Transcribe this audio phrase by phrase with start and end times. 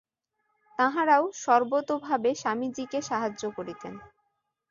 [0.79, 3.93] তাঁহারাও সর্বতোভাবে স্বামীজীকে সাহায্য করিতেন।